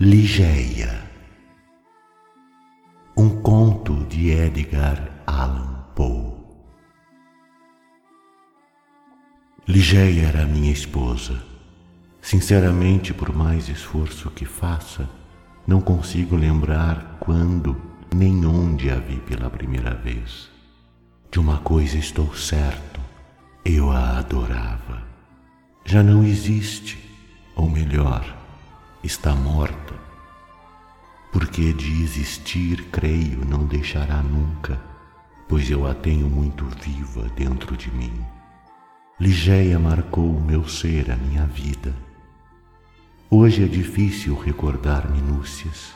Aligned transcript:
Ligeia 0.00 1.02
Um 3.16 3.42
conto 3.42 4.04
de 4.04 4.30
Edgar 4.30 5.24
Allan 5.26 5.86
Poe 5.96 6.36
Ligeia 9.66 10.28
era 10.28 10.46
minha 10.46 10.70
esposa. 10.70 11.42
Sinceramente, 12.22 13.12
por 13.12 13.34
mais 13.34 13.68
esforço 13.68 14.30
que 14.30 14.44
faça, 14.44 15.10
não 15.66 15.80
consigo 15.80 16.36
lembrar 16.36 17.16
quando 17.18 17.76
nem 18.14 18.46
onde 18.46 18.92
a 18.92 19.00
vi 19.00 19.16
pela 19.16 19.50
primeira 19.50 19.94
vez. 19.94 20.48
De 21.28 21.40
uma 21.40 21.58
coisa 21.58 21.98
estou 21.98 22.32
certo, 22.36 23.00
eu 23.64 23.90
a 23.90 24.18
adorava. 24.18 25.02
Já 25.84 26.04
não 26.04 26.22
existe, 26.22 26.96
ou 27.56 27.68
melhor, 27.68 28.37
está 29.02 29.34
morta, 29.34 29.94
porque 31.32 31.72
de 31.72 32.02
existir, 32.02 32.86
creio, 32.90 33.44
não 33.44 33.64
deixará 33.64 34.22
nunca, 34.22 34.80
pois 35.48 35.70
eu 35.70 35.86
a 35.86 35.94
tenho 35.94 36.28
muito 36.28 36.64
viva 36.82 37.28
dentro 37.36 37.76
de 37.76 37.90
mim. 37.90 38.12
Ligeia 39.20 39.78
marcou 39.78 40.36
o 40.36 40.40
meu 40.40 40.68
ser, 40.68 41.10
a 41.10 41.16
minha 41.16 41.46
vida. 41.46 41.94
Hoje 43.30 43.64
é 43.64 43.68
difícil 43.68 44.36
recordar 44.36 45.10
minúcias. 45.10 45.92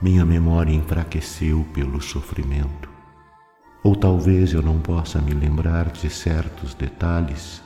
Minha 0.00 0.24
memória 0.24 0.72
enfraqueceu 0.72 1.66
pelo 1.74 2.00
sofrimento. 2.00 2.88
Ou 3.82 3.96
talvez 3.96 4.52
eu 4.52 4.62
não 4.62 4.80
possa 4.80 5.20
me 5.20 5.32
lembrar 5.32 5.90
de 5.90 6.10
certos 6.10 6.74
detalhes 6.74 7.62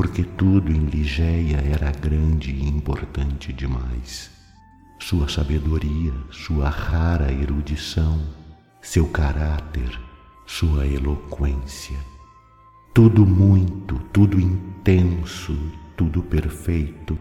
porque 0.00 0.24
tudo 0.24 0.72
em 0.72 0.86
Ligeia 0.86 1.58
era 1.58 1.90
grande 1.90 2.50
e 2.50 2.66
importante 2.66 3.52
demais. 3.52 4.30
Sua 4.98 5.28
sabedoria, 5.28 6.14
sua 6.30 6.70
rara 6.70 7.30
erudição, 7.30 8.18
seu 8.80 9.06
caráter, 9.08 10.00
sua 10.46 10.86
eloquência. 10.86 11.98
Tudo 12.94 13.26
muito, 13.26 13.98
tudo 14.10 14.40
intenso, 14.40 15.54
tudo 15.98 16.22
perfeito. 16.22 17.18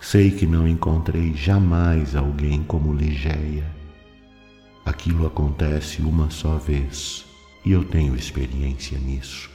Sei 0.00 0.32
que 0.32 0.48
não 0.48 0.66
encontrei 0.66 1.32
jamais 1.32 2.16
alguém 2.16 2.64
como 2.64 2.92
Ligeia. 2.92 3.72
Aquilo 4.84 5.28
acontece 5.28 6.02
uma 6.02 6.28
só 6.28 6.58
vez 6.58 7.24
e 7.64 7.70
eu 7.70 7.84
tenho 7.84 8.16
experiência 8.16 8.98
nisso. 8.98 9.53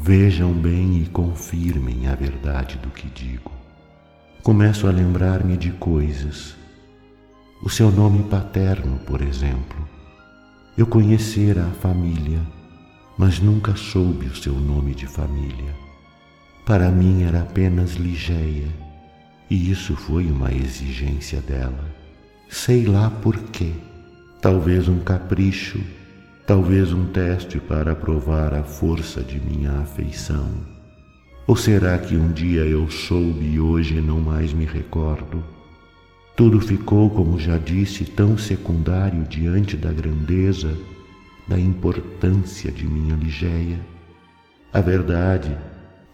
Vejam 0.00 0.52
bem 0.52 1.02
e 1.02 1.06
confirmem 1.06 2.06
a 2.06 2.14
verdade 2.14 2.78
do 2.78 2.88
que 2.88 3.08
digo. 3.08 3.50
Começo 4.44 4.86
a 4.86 4.92
lembrar-me 4.92 5.56
de 5.56 5.72
coisas. 5.72 6.54
O 7.64 7.68
seu 7.68 7.90
nome 7.90 8.22
paterno, 8.22 9.00
por 9.00 9.20
exemplo. 9.20 9.88
Eu 10.78 10.86
conhecera 10.86 11.66
a 11.66 11.70
família, 11.70 12.40
mas 13.18 13.40
nunca 13.40 13.74
soube 13.74 14.26
o 14.26 14.36
seu 14.36 14.54
nome 14.54 14.94
de 14.94 15.06
família. 15.08 15.74
Para 16.64 16.90
mim 16.90 17.24
era 17.24 17.42
apenas 17.42 17.94
Ligeia, 17.94 18.68
e 19.50 19.68
isso 19.68 19.96
foi 19.96 20.30
uma 20.30 20.52
exigência 20.52 21.40
dela. 21.40 21.92
Sei 22.48 22.86
lá 22.86 23.10
por 23.10 23.36
quê. 23.36 23.72
Talvez 24.40 24.86
um 24.86 25.00
capricho 25.00 25.80
Talvez 26.48 26.94
um 26.94 27.04
teste 27.04 27.60
para 27.60 27.94
provar 27.94 28.54
a 28.54 28.62
força 28.62 29.22
de 29.22 29.38
minha 29.38 29.70
afeição. 29.80 30.48
Ou 31.46 31.54
será 31.54 31.98
que 31.98 32.16
um 32.16 32.32
dia 32.32 32.62
eu 32.62 32.88
soube 32.90 33.44
e 33.44 33.60
hoje 33.60 34.00
não 34.00 34.18
mais 34.18 34.54
me 34.54 34.64
recordo? 34.64 35.44
Tudo 36.34 36.58
ficou, 36.58 37.10
como 37.10 37.38
já 37.38 37.58
disse, 37.58 38.06
tão 38.06 38.38
secundário 38.38 39.24
diante 39.24 39.76
da 39.76 39.92
grandeza, 39.92 40.74
da 41.46 41.60
importância 41.60 42.72
de 42.72 42.86
minha 42.86 43.14
Ligeia. 43.14 43.80
A 44.72 44.80
verdade 44.80 45.54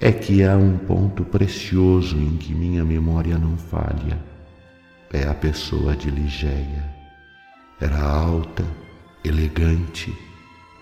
é 0.00 0.10
que 0.10 0.42
há 0.42 0.56
um 0.56 0.76
ponto 0.78 1.24
precioso 1.24 2.16
em 2.16 2.36
que 2.38 2.52
minha 2.52 2.84
memória 2.84 3.38
não 3.38 3.56
falha. 3.56 4.18
É 5.12 5.28
a 5.28 5.34
pessoa 5.34 5.94
de 5.94 6.10
Ligeia. 6.10 6.92
Era 7.80 8.02
alta, 8.02 8.64
elegante, 9.24 10.14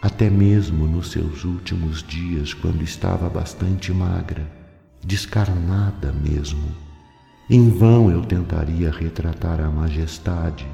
até 0.02 0.28
mesmo 0.28 0.86
nos 0.88 1.12
seus 1.12 1.44
últimos 1.44 2.02
dias, 2.02 2.52
quando 2.52 2.82
estava 2.82 3.30
bastante 3.30 3.92
magra, 3.92 4.44
descarnada 5.00 6.12
mesmo. 6.12 6.74
Em 7.48 7.70
vão 7.70 8.10
eu 8.10 8.22
tentaria 8.24 8.90
retratar 8.90 9.60
a 9.60 9.70
majestade, 9.70 10.66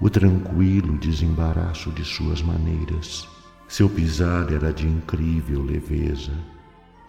o 0.00 0.10
tranquilo 0.10 0.98
desembaraço 0.98 1.92
de 1.92 2.04
suas 2.04 2.42
maneiras. 2.42 3.28
Seu 3.68 3.88
pisar 3.88 4.52
era 4.52 4.72
de 4.72 4.86
incrível 4.86 5.62
leveza. 5.62 6.32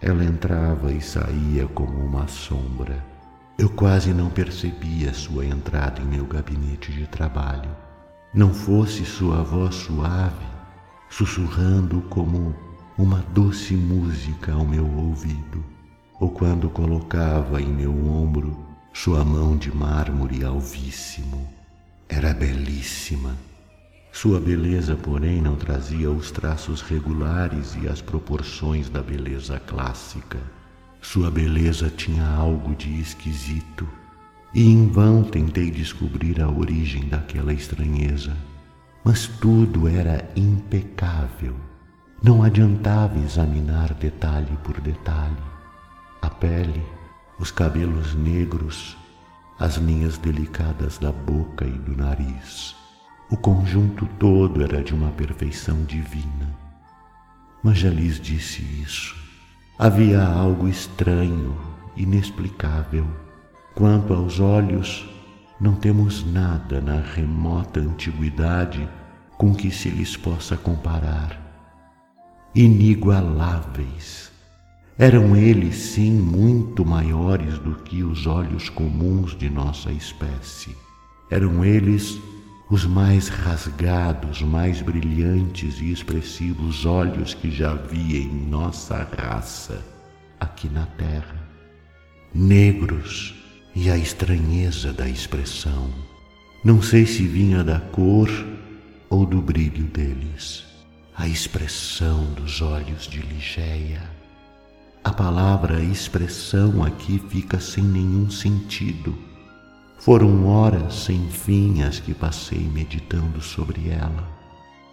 Ela 0.00 0.24
entrava 0.24 0.92
e 0.92 1.00
saía 1.00 1.66
como 1.66 1.98
uma 1.98 2.28
sombra. 2.28 3.04
Eu 3.58 3.70
quase 3.70 4.12
não 4.12 4.30
percebia 4.30 5.12
sua 5.12 5.44
entrada 5.44 6.00
em 6.00 6.04
meu 6.04 6.26
gabinete 6.26 6.92
de 6.92 7.06
trabalho. 7.06 7.85
Não 8.36 8.52
fosse 8.52 9.02
sua 9.06 9.42
voz 9.42 9.76
suave, 9.76 10.44
sussurrando 11.08 12.02
como 12.10 12.54
uma 12.98 13.24
doce 13.32 13.72
música 13.74 14.52
ao 14.52 14.62
meu 14.62 14.86
ouvido, 14.86 15.64
ou 16.20 16.28
quando 16.28 16.68
colocava 16.68 17.62
em 17.62 17.72
meu 17.72 17.92
ombro 17.92 18.54
sua 18.92 19.24
mão 19.24 19.56
de 19.56 19.74
mármore 19.74 20.44
alvíssimo. 20.44 21.48
Era 22.10 22.34
belíssima. 22.34 23.34
Sua 24.12 24.38
beleza, 24.38 24.94
porém, 24.96 25.40
não 25.40 25.56
trazia 25.56 26.10
os 26.10 26.30
traços 26.30 26.82
regulares 26.82 27.74
e 27.80 27.88
as 27.88 28.02
proporções 28.02 28.90
da 28.90 29.02
beleza 29.02 29.58
clássica. 29.60 30.38
Sua 31.00 31.30
beleza 31.30 31.88
tinha 31.88 32.28
algo 32.28 32.74
de 32.74 33.00
esquisito, 33.00 33.88
e 34.56 34.66
em 34.68 34.88
vão 34.88 35.22
tentei 35.22 35.70
descobrir 35.70 36.42
a 36.42 36.50
origem 36.50 37.08
daquela 37.08 37.52
estranheza 37.52 38.36
mas 39.06 39.28
tudo 39.28 39.86
era 39.86 40.28
impecável. 40.34 41.54
Não 42.20 42.42
adiantava 42.42 43.16
examinar 43.20 43.94
detalhe 43.94 44.58
por 44.64 44.80
detalhe. 44.80 45.36
A 46.20 46.28
pele, 46.28 46.84
os 47.38 47.52
cabelos 47.52 48.16
negros, 48.16 48.96
as 49.60 49.76
linhas 49.76 50.18
delicadas 50.18 50.98
da 50.98 51.12
boca 51.12 51.64
e 51.64 51.70
do 51.70 51.96
nariz. 51.96 52.74
O 53.30 53.36
conjunto 53.36 54.08
todo 54.18 54.60
era 54.60 54.82
de 54.82 54.92
uma 54.92 55.12
perfeição 55.12 55.84
divina. 55.84 56.50
Mas 57.62 57.78
já 57.78 57.90
lhes 57.90 58.18
disse 58.18 58.60
isso. 58.60 59.14
Havia 59.78 60.26
algo 60.26 60.66
estranho, 60.66 61.56
inexplicável. 61.96 63.06
Quanto 63.76 64.14
aos 64.14 64.40
olhos, 64.40 65.06
não 65.60 65.74
temos 65.74 66.24
nada 66.24 66.80
na 66.80 66.98
remota 66.98 67.78
antiguidade 67.78 68.88
com 69.36 69.54
que 69.54 69.70
se 69.70 69.90
lhes 69.90 70.16
possa 70.16 70.56
comparar. 70.56 71.38
Inigualáveis. 72.54 74.32
Eram 74.96 75.36
eles, 75.36 75.76
sim, 75.76 76.10
muito 76.10 76.86
maiores 76.86 77.58
do 77.58 77.74
que 77.74 78.02
os 78.02 78.26
olhos 78.26 78.70
comuns 78.70 79.36
de 79.36 79.50
nossa 79.50 79.92
espécie. 79.92 80.74
Eram 81.30 81.62
eles 81.62 82.18
os 82.70 82.86
mais 82.86 83.28
rasgados, 83.28 84.40
mais 84.40 84.80
brilhantes 84.80 85.82
e 85.82 85.92
expressivos 85.92 86.86
olhos 86.86 87.34
que 87.34 87.50
já 87.50 87.74
vi 87.74 88.22
em 88.22 88.48
nossa 88.48 89.06
raça 89.18 89.84
aqui 90.40 90.66
na 90.66 90.86
terra. 90.86 91.46
Negros, 92.34 93.35
e 93.76 93.90
a 93.90 93.96
estranheza 93.98 94.90
da 94.90 95.06
expressão. 95.06 95.90
Não 96.64 96.80
sei 96.80 97.04
se 97.04 97.26
vinha 97.26 97.62
da 97.62 97.78
cor 97.78 98.30
ou 99.10 99.26
do 99.26 99.42
brilho 99.42 99.84
deles, 99.84 100.64
a 101.14 101.28
expressão 101.28 102.24
dos 102.32 102.62
olhos 102.62 103.06
de 103.06 103.20
Ligeia. 103.20 104.02
A 105.04 105.12
palavra 105.12 105.82
expressão 105.82 106.82
aqui 106.82 107.22
fica 107.28 107.60
sem 107.60 107.84
nenhum 107.84 108.30
sentido. 108.30 109.14
Foram 109.98 110.46
horas 110.46 110.94
sem 110.94 111.28
fim 111.28 111.82
as 111.82 112.00
que 112.00 112.14
passei 112.14 112.60
meditando 112.60 113.42
sobre 113.42 113.90
ela. 113.90 114.26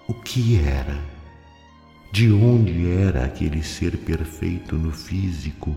O 0.10 0.14
que 0.14 0.60
era? 0.60 1.02
De 2.12 2.30
onde 2.34 2.92
era 2.92 3.24
aquele 3.24 3.64
ser 3.64 3.96
perfeito 4.00 4.76
no 4.76 4.92
físico? 4.92 5.74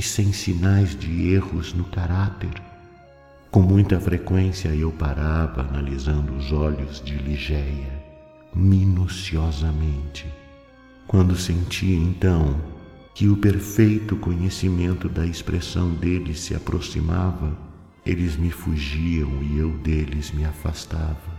E 0.00 0.02
sem 0.02 0.32
sinais 0.32 0.98
de 0.98 1.28
erros 1.28 1.74
no 1.74 1.84
caráter. 1.84 2.54
Com 3.50 3.60
muita 3.60 4.00
frequência 4.00 4.68
eu 4.68 4.90
parava 4.90 5.60
analisando 5.60 6.32
os 6.32 6.50
olhos 6.52 7.02
de 7.04 7.18
Ligeia, 7.18 8.02
minuciosamente. 8.54 10.26
Quando 11.06 11.36
sentia 11.36 11.94
então 11.94 12.58
que 13.14 13.28
o 13.28 13.36
perfeito 13.36 14.16
conhecimento 14.16 15.06
da 15.06 15.26
expressão 15.26 15.92
dele 15.92 16.34
se 16.34 16.54
aproximava, 16.54 17.54
eles 18.06 18.38
me 18.38 18.50
fugiam 18.50 19.42
e 19.42 19.58
eu 19.58 19.70
deles 19.80 20.30
me 20.32 20.46
afastava. 20.46 21.30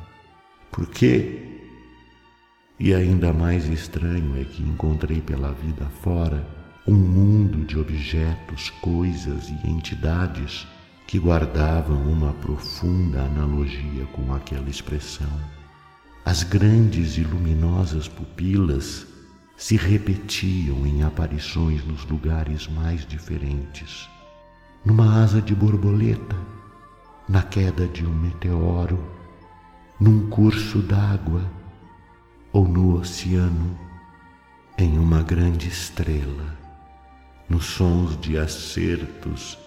Por 0.72 0.86
quê? 0.86 1.64
E 2.80 2.94
ainda 2.94 3.34
mais 3.34 3.68
estranho 3.68 4.40
é 4.40 4.44
que 4.44 4.62
encontrei 4.62 5.20
pela 5.20 5.52
vida 5.52 5.88
fora 6.04 6.61
um 6.88 6.96
mundo 6.96 7.64
de 7.64 7.78
objetos, 7.78 8.72
coisas 8.82 9.50
e 9.50 9.70
entidades 9.70 10.68
que 11.06 11.20
guardavam 11.20 12.02
uma 12.12 12.34
profunda 12.34 13.22
analogia 13.22 14.06
com 14.14 14.34
aquela 14.34 14.70
expressão. 14.70 15.30
As 16.26 16.42
grandes 16.42 17.18
e 17.18 17.22
luminosas 17.22 18.08
pupilas 18.08 19.06
se 19.56 19.76
repetiam 19.76 20.88
em 20.88 21.04
aparições 21.04 21.86
nos 21.86 22.04
lugares 22.06 22.68
mais 22.68 23.06
diferentes. 23.06 24.10
Numa 24.84 25.22
asa 25.22 25.40
de 25.40 25.54
borboleta, 25.54 26.36
na 27.30 27.44
queda 27.44 27.88
de 27.88 28.04
um 28.04 28.14
meteoro, 28.14 29.00
num 30.00 30.30
curso 30.30 30.80
d'água 30.80 31.44
ou 32.52 32.68
no 32.68 33.00
oceano, 33.00 33.78
em 34.78 34.98
uma 34.98 35.22
grande 35.22 35.68
estrela, 35.68 36.61
nos 37.52 37.66
sons 37.66 38.18
de 38.22 38.38
acertos, 38.38 39.60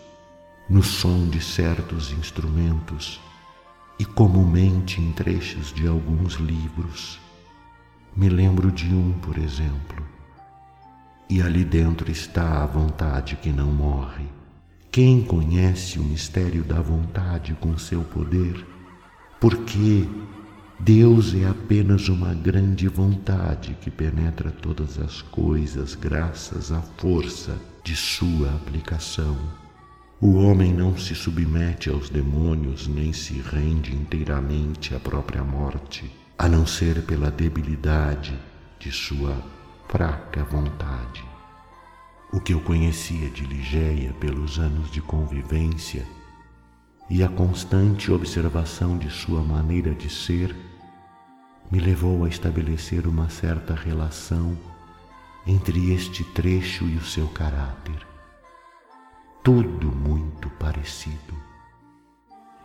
no 0.70 0.82
som 0.82 1.28
de 1.28 1.38
certos 1.38 2.12
instrumentos 2.12 3.20
e 3.98 4.06
comumente 4.06 5.02
em 5.02 5.12
trechos 5.12 5.70
de 5.70 5.86
alguns 5.86 6.36
livros. 6.36 7.20
Me 8.16 8.30
lembro 8.30 8.72
de 8.72 8.86
um, 8.86 9.12
por 9.12 9.36
exemplo, 9.36 10.02
e 11.28 11.42
ali 11.42 11.62
dentro 11.62 12.10
está 12.10 12.62
a 12.62 12.66
vontade 12.66 13.36
que 13.36 13.52
não 13.52 13.70
morre. 13.70 14.24
Quem 14.90 15.22
conhece 15.22 15.98
o 15.98 16.02
mistério 16.02 16.64
da 16.64 16.80
vontade 16.80 17.52
com 17.60 17.76
seu 17.76 18.02
poder? 18.02 18.66
Porque 19.38 20.08
Deus 20.80 21.34
é 21.34 21.46
apenas 21.46 22.08
uma 22.08 22.34
grande 22.34 22.88
vontade 22.88 23.76
que 23.80 23.90
penetra 23.90 24.50
todas 24.50 24.98
as 24.98 25.22
coisas 25.22 25.94
graças 25.94 26.72
à 26.72 26.82
força 26.98 27.56
de 27.82 27.94
sua 27.94 28.50
aplicação. 28.50 29.38
O 30.20 30.34
homem 30.34 30.72
não 30.72 30.96
se 30.96 31.14
submete 31.14 31.88
aos 31.88 32.08
demônios 32.08 32.86
nem 32.88 33.12
se 33.12 33.34
rende 33.34 33.94
inteiramente 33.94 34.94
à 34.94 35.00
própria 35.00 35.44
morte, 35.44 36.10
a 36.36 36.48
não 36.48 36.66
ser 36.66 37.02
pela 37.02 37.30
debilidade 37.30 38.34
de 38.78 38.90
sua 38.90 39.36
fraca 39.88 40.42
vontade. 40.44 41.24
O 42.32 42.40
que 42.40 42.52
eu 42.52 42.60
conhecia 42.60 43.30
de 43.30 43.44
Ligeia 43.44 44.12
pelos 44.14 44.58
anos 44.58 44.90
de 44.90 45.00
convivência 45.00 46.04
e 47.08 47.22
a 47.22 47.28
constante 47.28 48.10
observação 48.10 48.96
de 48.98 49.10
sua 49.10 49.42
maneira 49.42 49.94
de 49.94 50.08
ser 50.08 50.54
me 51.70 51.78
levou 51.78 52.24
a 52.24 52.28
estabelecer 52.28 53.06
uma 53.06 53.28
certa 53.28 53.74
relação 53.74 54.56
entre 55.46 55.92
este 55.92 56.24
trecho 56.24 56.84
e 56.86 56.96
o 56.96 57.04
seu 57.04 57.28
caráter 57.28 58.14
tudo 59.44 59.92
muito 59.92 60.48
parecido 60.58 61.34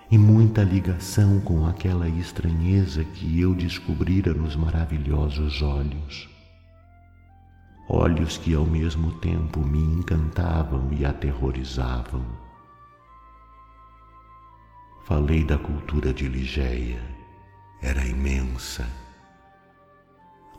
e 0.09 0.17
muita 0.17 0.63
ligação 0.63 1.41
com 1.41 1.67
aquela 1.67 2.07
estranheza 2.07 3.03
que 3.03 3.37
eu 3.37 3.53
descobrira 3.53 4.33
nos 4.33 4.55
maravilhosos 4.55 5.61
olhos. 5.61 6.29
Olhos 7.89 8.37
que 8.37 8.55
ao 8.55 8.65
mesmo 8.65 9.11
tempo 9.19 9.59
me 9.59 9.77
encantavam 9.77 10.87
e 10.93 11.03
aterrorizavam. 11.03 12.23
Falei 15.09 15.43
da 15.43 15.57
cultura 15.57 16.13
de 16.13 16.27
Ligeia, 16.27 17.01
era 17.81 18.05
imensa. 18.05 18.87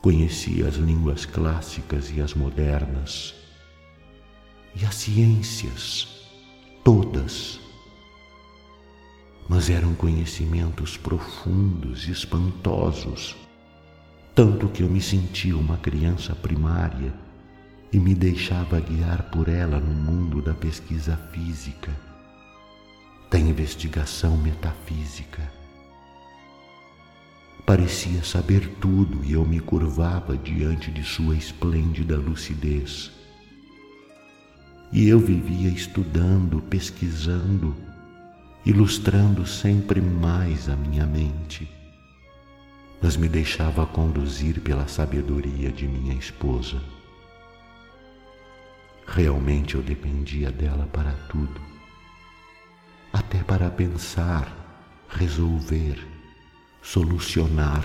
Conhecia 0.02 0.66
as 0.66 0.74
línguas 0.74 1.24
clássicas 1.24 2.10
e 2.10 2.20
as 2.20 2.34
modernas 2.34 3.32
e 4.74 4.84
as 4.84 4.96
ciências, 4.96 6.08
todas. 6.82 7.60
Mas 9.48 9.70
eram 9.70 9.94
conhecimentos 9.94 10.96
profundos 10.96 12.08
e 12.08 12.10
espantosos, 12.10 13.36
tanto 14.34 14.66
que 14.66 14.82
eu 14.82 14.90
me 14.90 15.00
sentia 15.00 15.56
uma 15.56 15.76
criança 15.76 16.34
primária 16.34 17.14
e 17.92 18.00
me 18.00 18.16
deixava 18.16 18.80
guiar 18.80 19.30
por 19.30 19.48
ela 19.48 19.78
no 19.78 19.94
mundo 19.94 20.42
da 20.42 20.54
pesquisa 20.54 21.16
física, 21.32 22.09
da 23.30 23.38
investigação 23.38 24.36
metafísica. 24.36 25.50
Parecia 27.64 28.24
saber 28.24 28.66
tudo 28.80 29.24
e 29.24 29.32
eu 29.34 29.44
me 29.44 29.60
curvava 29.60 30.36
diante 30.36 30.90
de 30.90 31.04
sua 31.04 31.36
esplêndida 31.36 32.16
lucidez 32.16 33.12
e 34.92 35.08
eu 35.08 35.20
vivia 35.20 35.68
estudando, 35.68 36.60
pesquisando, 36.62 37.76
ilustrando 38.66 39.46
sempre 39.46 40.00
mais 40.00 40.68
a 40.68 40.74
minha 40.74 41.06
mente, 41.06 41.70
mas 43.00 43.16
me 43.16 43.28
deixava 43.28 43.86
conduzir 43.86 44.60
pela 44.60 44.88
sabedoria 44.88 45.70
de 45.70 45.86
minha 45.86 46.14
esposa. 46.14 46.82
Realmente 49.06 49.76
eu 49.76 49.82
dependia 49.82 50.50
dela 50.50 50.88
para 50.92 51.12
tudo, 51.28 51.60
até 53.12 53.42
para 53.42 53.70
pensar, 53.70 54.50
resolver, 55.08 55.98
solucionar, 56.82 57.84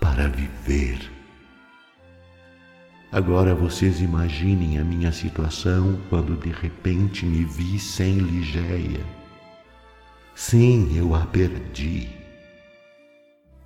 para 0.00 0.28
viver. 0.28 1.10
Agora 3.10 3.54
vocês 3.54 4.00
imaginem 4.00 4.78
a 4.78 4.84
minha 4.84 5.12
situação 5.12 5.98
quando 6.10 6.36
de 6.36 6.50
repente 6.50 7.24
me 7.24 7.44
vi 7.44 7.78
sem 7.78 8.18
Ligeia. 8.18 9.04
Sim, 10.34 10.96
eu 10.96 11.14
a 11.14 11.24
perdi. 11.26 12.10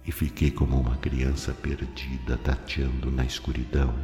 E 0.06 0.12
fiquei 0.12 0.50
como 0.50 0.80
uma 0.80 0.96
criança 0.96 1.52
perdida 1.52 2.36
tateando 2.38 3.10
na 3.10 3.24
escuridão. 3.24 3.94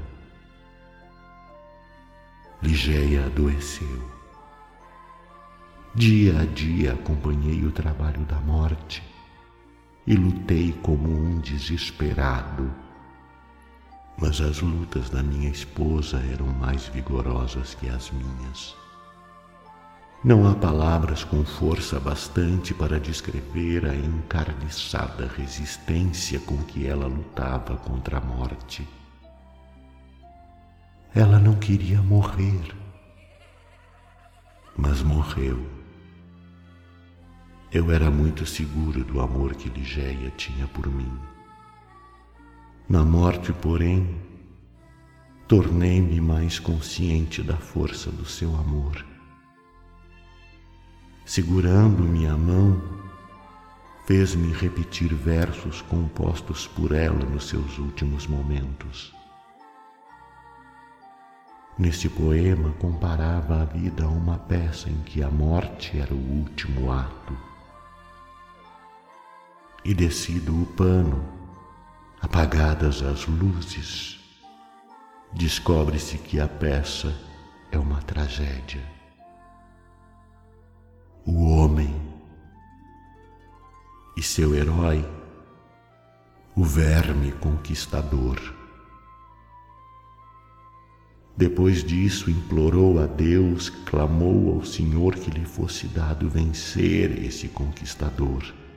Ligeia 2.62 3.26
adoeceu. 3.26 4.18
Dia 5.94 6.40
a 6.40 6.44
dia 6.44 6.93
acompanhei 6.93 7.64
o 7.64 7.73
trabalho 7.73 8.25
da 8.25 8.40
morte 8.40 9.03
e 10.06 10.15
lutei 10.15 10.72
como 10.82 11.08
um 11.08 11.41
desesperado 11.41 12.70
mas 14.20 14.41
as 14.41 14.60
lutas 14.60 15.08
da 15.08 15.22
minha 15.22 15.48
esposa 15.48 16.19
eram 16.32 16.46
mais 16.46 16.89
vigorosas 16.89 17.74
que 17.74 17.89
as 17.89 18.10
minhas. 18.10 18.77
Não 20.24 20.48
há 20.48 20.55
palavras 20.55 21.22
com 21.22 21.44
força 21.44 22.01
bastante 22.01 22.74
para 22.74 22.98
descrever 22.98 23.86
a 23.86 23.94
encarniçada 23.94 25.31
resistência 25.36 26.41
com 26.41 26.56
que 26.65 26.86
ela 26.86 27.06
lutava 27.06 27.77
contra 27.77 28.19
a 28.19 28.20
morte. 28.20 28.86
Ela 31.15 31.39
não 31.39 31.55
queria 31.55 32.03
morrer, 32.03 32.74
mas 34.77 35.01
morreu. 35.03 35.78
Eu 37.70 37.93
era 37.93 38.10
muito 38.10 38.46
seguro 38.46 39.05
do 39.05 39.20
amor 39.20 39.55
que 39.55 39.69
Ligeia 39.69 40.31
tinha 40.39 40.67
por 40.69 40.87
mim. 40.87 41.13
Na 42.89 43.05
morte, 43.05 43.53
porém, 43.53 44.19
tornei-me 45.46 46.19
mais 46.19 46.58
consciente 46.58 47.43
da 47.43 47.58
força 47.58 48.10
do 48.10 48.25
seu 48.25 48.56
amor. 48.56 49.05
Segurando 51.27 52.03
minha 52.05 52.34
mão, 52.39 52.82
fez-me 54.06 54.51
repetir 54.51 55.13
versos 55.13 55.82
compostos 55.82 56.67
por 56.67 56.93
ela 56.93 57.22
nos 57.27 57.48
seus 57.48 57.77
últimos 57.77 58.27
momentos. 58.27 59.15
Neste 61.79 62.08
poema 62.08 62.72
comparava 62.79 63.60
a 63.60 63.65
vida 63.67 64.05
a 64.05 64.08
uma 64.08 64.39
peça 64.39 64.89
em 64.89 65.03
que 65.03 65.22
a 65.22 65.31
morte 65.31 65.98
era 65.98 66.15
o 66.15 66.39
último 66.39 66.91
ato. 66.91 67.47
E 69.89 69.95
descido 69.95 70.53
o 70.61 70.67
pano, 70.67 71.25
Apagadas 72.21 73.01
as 73.01 73.27
luzes, 73.27 74.21
descobre-se 75.33 76.19
que 76.19 76.39
a 76.39 76.47
peça 76.47 77.19
é 77.73 77.79
uma 77.79 78.03
tragédia. 78.03 78.83
O 81.25 81.43
homem 81.49 81.95
e 84.15 84.23
seu 84.23 84.55
herói, 84.55 85.03
o 86.55 86.63
verme 86.63 87.33
conquistador. 87.33 88.39
Depois 91.35 91.83
disso, 91.83 92.31
implorou 92.31 93.03
a 93.03 93.07
Deus, 93.07 93.71
clamou 93.71 94.57
ao 94.57 94.67
Senhor 94.67 95.15
que 95.15 95.31
lhe 95.31 95.47
fosse 95.47 95.87
dado 95.87 96.29
vencer 96.29 97.25
esse 97.25 97.49
conquistador. 97.49 98.68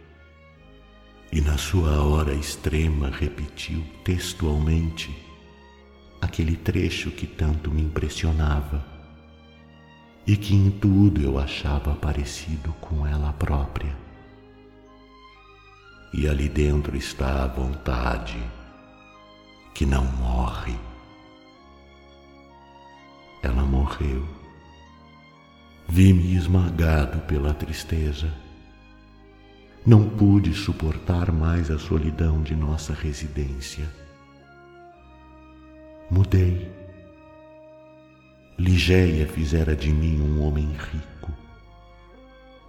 E 1.31 1.39
na 1.41 1.57
sua 1.57 2.03
hora 2.03 2.33
extrema 2.33 3.09
repetiu 3.09 3.83
textualmente 4.03 5.15
aquele 6.21 6.55
trecho 6.55 7.09
que 7.11 7.25
tanto 7.25 7.71
me 7.71 7.81
impressionava 7.81 8.85
e 10.27 10.35
que 10.35 10.53
em 10.53 10.69
tudo 10.69 11.21
eu 11.21 11.39
achava 11.39 11.95
parecido 11.95 12.73
com 12.81 13.07
ela 13.07 13.31
própria. 13.33 13.95
E 16.13 16.27
ali 16.27 16.49
dentro 16.49 16.97
está 16.97 17.43
a 17.43 17.47
vontade 17.47 18.37
que 19.73 19.85
não 19.85 20.03
morre 20.03 20.75
ela 23.41 23.63
morreu. 23.63 24.23
Vi-me 25.87 26.35
esmagado 26.35 27.19
pela 27.21 27.53
tristeza. 27.53 28.31
Não 29.85 30.07
pude 30.07 30.53
suportar 30.53 31.31
mais 31.31 31.71
a 31.71 31.79
solidão 31.79 32.41
de 32.41 32.55
nossa 32.55 32.93
residência. 32.93 33.89
Mudei. 36.09 36.71
Ligeia 38.57 39.27
fizera 39.27 39.75
de 39.75 39.91
mim 39.91 40.21
um 40.21 40.41
homem 40.45 40.71
rico. 40.71 41.31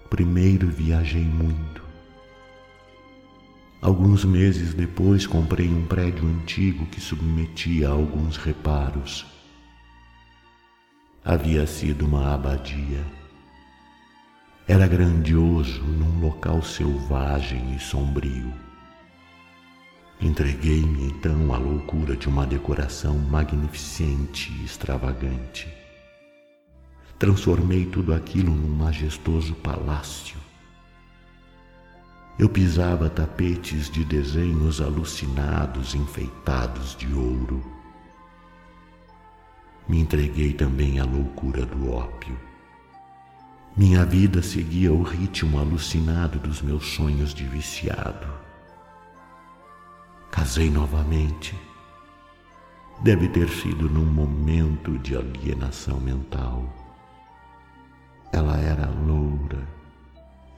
Primeiro 0.09 0.69
viajei 0.69 1.25
muito. 1.25 1.83
Alguns 3.81 4.25
meses 4.25 4.73
depois 4.73 5.27
comprei 5.27 5.69
um 5.69 5.85
prédio 5.87 6.27
antigo 6.27 6.87
que 6.87 7.01
submetia 7.01 7.89
a 7.89 7.93
alguns 7.93 8.37
reparos 8.37 9.27
havia 11.25 11.67
sido 11.67 12.05
uma 12.05 12.35
abadia. 12.35 13.22
Era 14.73 14.87
grandioso 14.87 15.83
num 15.83 16.19
local 16.19 16.63
selvagem 16.63 17.75
e 17.75 17.79
sombrio. 17.79 18.51
Entreguei-me 20.19 21.09
então 21.09 21.53
à 21.53 21.59
loucura 21.59 22.17
de 22.17 22.27
uma 22.27 22.47
decoração 22.47 23.19
magnificente 23.19 24.51
e 24.51 24.65
extravagante. 24.65 25.69
Transformei 27.19 27.85
tudo 27.85 28.15
aquilo 28.15 28.51
num 28.51 28.75
majestoso 28.75 29.55
palácio. 29.57 30.39
Eu 32.39 32.49
pisava 32.49 33.11
tapetes 33.11 33.91
de 33.91 34.07
desenhos 34.07 34.81
alucinados 34.81 35.95
enfeitados 35.95 36.97
de 36.97 37.13
ouro 37.13 37.63
me 39.87 39.99
entreguei 39.99 40.55
também 40.55 40.99
à 41.01 41.05
loucura 41.05 41.67
do 41.67 41.91
ópio. 41.91 42.52
Minha 43.77 44.05
vida 44.05 44.43
seguia 44.43 44.93
o 44.93 45.03
ritmo 45.03 45.59
alucinado 45.59 46.39
dos 46.39 46.61
meus 46.61 46.85
sonhos 46.85 47.33
de 47.33 47.45
viciado. 47.45 48.27
Casei 50.31 50.71
novamente. 50.71 51.59
Deve 53.03 53.29
ter 53.29 53.49
sido 53.49 53.89
num 53.89 54.05
momento 54.05 54.99
de 54.99 55.17
alienação 55.17 55.99
mental. 55.99 56.65
Ela 58.33 58.59
era 58.59 58.89
loura, 58.89 59.67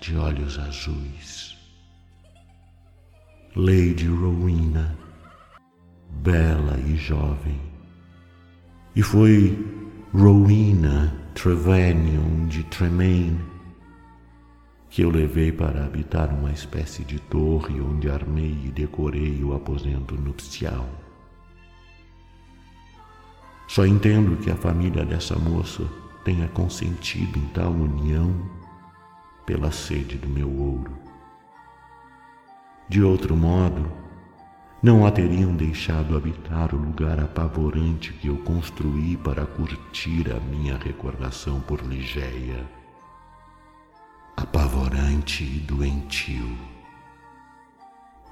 de 0.00 0.16
olhos 0.16 0.59
azuis. 0.59 1.56
Lady 3.56 4.09
Rowena, 4.09 4.97
bela 6.11 6.78
e 6.80 6.97
jovem 6.97 7.75
e 8.97 9.02
foi 9.02 9.59
Rowena 10.12 11.24
Trevanion 11.35 12.47
de 12.47 12.62
Tremaine 12.64 13.38
que 14.88 15.03
eu 15.03 15.11
levei 15.11 15.50
para 15.50 15.85
habitar 15.85 16.33
uma 16.33 16.53
espécie 16.53 17.03
de 17.03 17.19
torre 17.19 17.81
onde 17.81 18.09
armei 18.09 18.57
e 18.64 18.71
decorei 18.71 19.43
o 19.43 19.53
aposento 19.53 20.14
nupcial. 20.14 20.88
Só 23.67 23.85
entendo 23.85 24.37
que 24.37 24.53
a 24.53 24.55
família 24.55 25.05
dessa 25.05 25.37
moça 25.37 25.83
tenha 26.25 26.47
consentido 26.47 27.37
em 27.37 27.47
tal 27.49 27.73
união 27.73 28.33
pela 29.45 29.73
sede 29.73 30.17
do 30.17 30.29
meu 30.29 30.49
ouro. 30.49 30.97
De 32.88 33.03
outro 33.03 33.37
modo, 33.37 33.91
não 34.85 35.07
a 35.07 35.11
teriam 35.11 35.57
deixado 35.57 36.14
habitar 36.14 36.75
o 36.75 36.76
lugar 36.76 37.19
apavorante 37.19 38.12
que 38.12 38.29
eu 38.29 38.37
construí 38.37 39.17
para 39.17 39.47
curtir 39.47 40.31
a 40.31 40.38
minha 40.38 40.76
recordação 40.76 41.59
por 41.62 41.81
Ligeia. 41.81 42.69
Apavorante 44.37 45.43
e 45.43 45.59
doentio. 45.61 46.55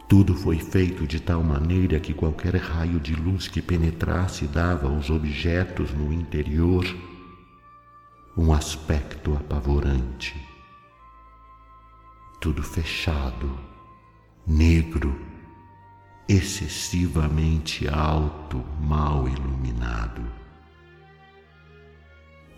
Tudo 0.07 0.35
foi 0.35 0.59
feito 0.59 1.07
de 1.07 1.21
tal 1.21 1.43
maneira 1.43 1.99
que 1.99 2.13
qualquer 2.13 2.57
raio 2.57 3.01
de 3.01 3.15
luz 3.15 3.49
que 3.49 3.63
penetrasse 3.63 4.47
dava 4.47 4.89
aos 4.89 5.09
objetos 5.09 5.91
no 5.95 6.13
interior 6.13 6.85
um 8.37 8.53
aspecto 8.53 9.35
apavorante. 9.35 10.37
Tudo 12.39 12.63
fechado, 12.63 13.59
negro, 14.47 15.32
excessivamente 16.33 17.87
alto, 17.87 18.65
mal 18.81 19.29
iluminado. 19.29 20.23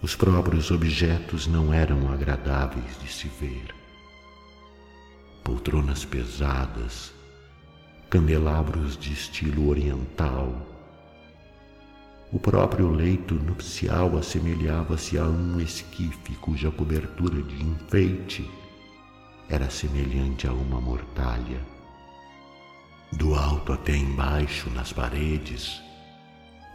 Os 0.00 0.14
próprios 0.14 0.70
objetos 0.70 1.48
não 1.48 1.74
eram 1.74 2.08
agradáveis 2.12 2.96
de 3.02 3.08
se 3.08 3.26
ver. 3.26 3.74
Poltronas 5.42 6.04
pesadas, 6.04 7.12
candelabros 8.08 8.96
de 8.96 9.12
estilo 9.12 9.68
oriental. 9.68 10.54
O 12.30 12.38
próprio 12.38 12.88
leito 12.88 13.34
nupcial 13.34 14.16
assemelhava-se 14.16 15.18
a 15.18 15.24
um 15.24 15.58
esquife 15.58 16.36
cuja 16.36 16.70
cobertura 16.70 17.42
de 17.42 17.60
enfeite 17.60 18.48
era 19.48 19.68
semelhante 19.68 20.46
a 20.46 20.52
uma 20.52 20.80
mortalha. 20.80 21.73
Do 23.16 23.32
alto 23.32 23.72
até 23.72 23.96
embaixo, 23.96 24.68
nas 24.70 24.92
paredes, 24.92 25.80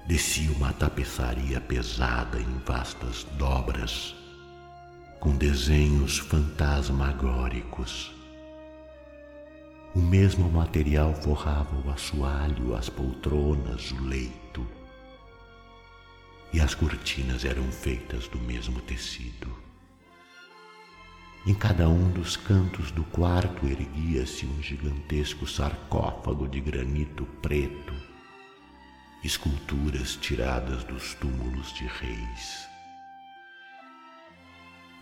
descia 0.08 0.50
uma 0.54 0.72
tapeçaria 0.72 1.60
pesada 1.60 2.40
em 2.40 2.60
vastas 2.66 3.26
dobras, 3.38 4.16
com 5.20 5.36
desenhos 5.36 6.18
fantasmagóricos. 6.18 8.16
O 9.94 10.00
mesmo 10.00 10.50
material 10.50 11.14
forrava 11.14 11.76
o 11.86 11.92
assoalho, 11.92 12.74
as 12.74 12.88
poltronas, 12.88 13.92
o 13.92 14.02
leito. 14.02 14.66
E 16.54 16.62
as 16.62 16.74
cortinas 16.74 17.44
eram 17.44 17.70
feitas 17.70 18.30
do 18.30 18.40
mesmo 18.40 18.80
tecido. 18.80 19.69
Em 21.50 21.56
cada 21.56 21.90
um 21.90 22.12
dos 22.12 22.38
cantos 22.38 22.92
do 22.92 23.04
quarto 23.06 23.66
erguia-se 23.66 24.46
um 24.46 24.62
gigantesco 24.62 25.48
sarcófago 25.48 26.48
de 26.48 26.62
granito 26.62 27.26
preto, 27.42 27.92
esculturas 29.24 30.16
tiradas 30.16 30.84
dos 30.84 31.16
túmulos 31.16 31.74
de 31.74 31.88
reis. 31.88 32.70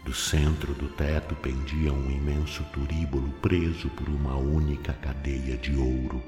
Do 0.05 0.13
centro 0.13 0.73
do 0.73 0.87
teto 0.87 1.35
pendia 1.35 1.91
um 1.91 2.09
imenso 2.09 2.63
turíbulo 2.71 3.29
preso 3.41 3.89
por 3.89 4.07
uma 4.07 4.37
única 4.37 4.93
cadeia 4.93 5.57
de 5.57 5.75
ouro. 5.75 6.23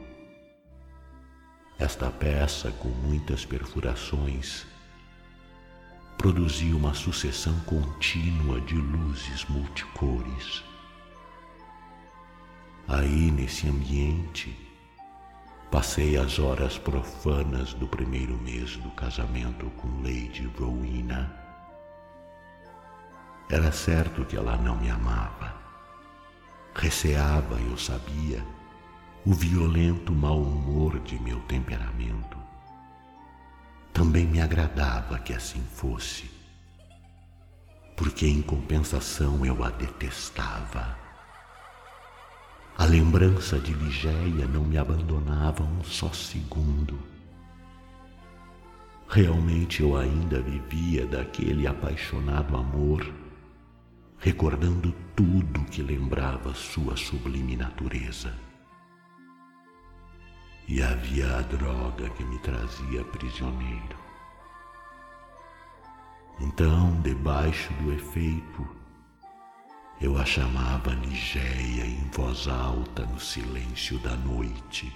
Esta 1.80 2.12
peça, 2.12 2.72
com 2.72 2.90
muitas 2.90 3.46
perfurações, 3.46 4.68
produzia 6.20 6.76
uma 6.76 6.94
sucessão 6.94 7.58
contínua 7.62 8.60
de 8.60 8.76
luzes 8.76 9.46
multicores. 9.46 10.66
Aí, 12.90 13.32
nesse 13.32 13.70
ambiente, 13.70 14.54
passei 15.72 16.18
as 16.18 16.38
horas 16.38 16.78
profanas 16.78 17.74
do 17.74 17.88
primeiro 17.88 18.38
mês 18.40 18.76
do 18.76 18.92
casamento 18.92 19.68
com 19.78 19.88
Lady 20.02 20.46
Rowena. 20.60 21.34
Era 23.50 23.72
certo 23.72 24.26
que 24.26 24.36
ela 24.36 24.58
não 24.58 24.76
me 24.76 24.90
amava. 24.90 25.56
Receava, 26.76 27.62
eu 27.62 27.78
sabia, 27.78 28.46
o 29.26 29.34
violento 29.34 30.12
mau 30.12 30.42
humor 30.42 31.00
de 31.00 31.18
meu 31.18 31.40
temperamento. 31.44 32.39
Também 33.94 34.26
me 34.26 34.40
agradava 34.40 35.20
que 35.20 35.34
assim 35.34 35.62
fosse, 35.62 36.30
porque 37.98 38.26
em 38.26 38.42
compensação 38.42 39.46
eu 39.46 39.64
a 39.64 39.70
detestava. 39.70 40.98
A 42.78 42.86
lembrança 42.86 43.60
de 43.60 43.74
Ligeia 43.74 44.48
não 44.48 44.64
me 44.64 44.78
abandonava 44.78 45.64
um 45.64 45.84
só 45.84 46.14
segundo. 46.14 46.98
Realmente 49.10 49.82
eu 49.82 49.98
ainda 49.98 50.40
vivia 50.40 51.06
daquele 51.06 51.68
apaixonado 51.68 52.56
amor, 52.56 53.12
recordando 54.18 54.94
tudo 55.16 55.66
que 55.66 55.82
lembrava 55.82 56.54
sua 56.54 56.96
sublime 56.96 57.58
natureza. 57.58 58.34
E 60.72 60.84
havia 60.84 61.38
a 61.38 61.42
droga 61.42 62.08
que 62.12 62.24
me 62.24 62.38
trazia 62.38 63.04
prisioneiro. 63.06 63.98
Então, 66.40 67.02
debaixo 67.02 67.74
do 67.82 67.92
efeito, 67.92 68.68
eu 70.00 70.16
a 70.16 70.24
chamava 70.24 70.92
Ligeia 70.92 71.88
em 71.88 72.08
voz 72.12 72.48
alta 72.48 73.04
no 73.08 73.20
silêncio 73.20 73.98
da 73.98 74.16
noite. 74.16 74.96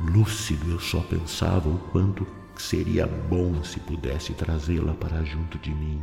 Lúcido, 0.00 0.72
eu 0.72 0.80
só 0.80 1.00
pensava 1.02 1.68
o 1.68 1.78
quanto 1.92 2.26
seria 2.56 3.06
bom 3.06 3.62
se 3.62 3.78
pudesse 3.78 4.34
trazê-la 4.34 4.92
para 4.92 5.22
junto 5.22 5.56
de 5.60 5.70
mim. 5.70 6.02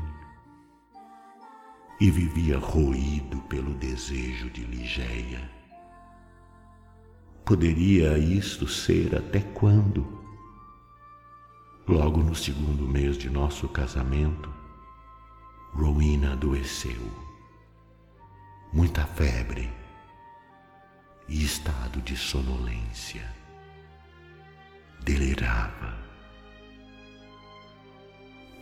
E 1.99 2.09
vivia 2.09 2.57
roído 2.57 3.41
pelo 3.49 3.73
desejo 3.73 4.49
de 4.49 4.63
Ligeia. 4.63 5.60
Poderia 7.51 8.17
isto 8.17 8.65
ser 8.65 9.13
até 9.13 9.41
quando? 9.41 10.07
Logo 11.85 12.23
no 12.23 12.33
segundo 12.33 12.87
mês 12.87 13.17
de 13.17 13.29
nosso 13.29 13.67
casamento, 13.67 14.49
Rowena 15.73 16.31
adoeceu. 16.31 17.11
Muita 18.71 19.05
febre 19.05 19.69
e 21.27 21.43
estado 21.43 22.01
de 22.01 22.15
sonolência. 22.15 23.29
Delirava. 25.03 25.97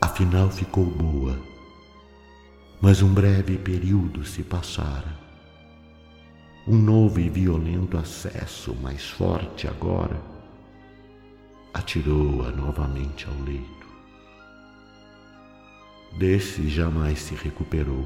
Afinal 0.01 0.49
ficou 0.49 0.87
boa, 0.87 1.39
mas 2.81 3.03
um 3.03 3.13
breve 3.13 3.55
período 3.55 4.25
se 4.25 4.41
passara. 4.41 5.28
Um 6.71 6.77
novo 6.77 7.19
e 7.19 7.27
violento 7.27 7.97
acesso, 7.97 8.75
mais 8.75 9.09
forte 9.09 9.67
agora, 9.67 10.21
atirou-a 11.73 12.51
novamente 12.51 13.25
ao 13.25 13.33
leito. 13.43 13.87
Desse 16.19 16.69
jamais 16.69 17.23
se 17.23 17.33
recuperou. 17.33 18.05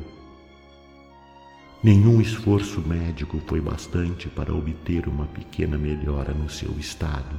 Nenhum 1.83 2.21
esforço 2.21 2.79
médico 2.79 3.37
foi 3.47 3.59
bastante 3.59 4.29
para 4.29 4.55
obter 4.55 5.09
uma 5.09 5.25
pequena 5.25 5.77
melhora 5.77 6.33
no 6.33 6.49
seu 6.49 6.71
estado. 6.79 7.37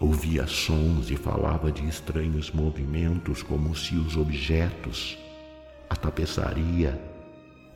Ouvia 0.00 0.48
sons 0.48 1.12
e 1.12 1.16
falava 1.16 1.70
de 1.70 1.86
estranhos 1.86 2.50
movimentos, 2.50 3.44
como 3.44 3.72
se 3.76 3.94
os 3.94 4.16
objetos, 4.16 5.16
a 5.88 5.94
tapeçaria 5.94 7.07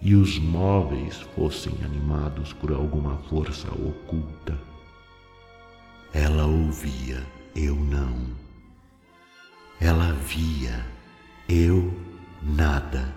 e 0.02 0.16
os 0.16 0.37
móveis 0.37 1.21
fossem 1.37 1.73
animados 1.85 2.52
por 2.52 2.73
alguma 2.73 3.16
força 3.28 3.68
oculta. 3.71 4.59
Ela 6.12 6.44
ouvia, 6.44 7.25
eu 7.54 7.76
não. 7.76 8.26
Ela 9.80 10.12
via, 10.12 10.85
eu 11.49 11.94
nada. 12.42 13.14